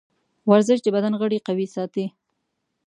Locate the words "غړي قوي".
1.21-1.67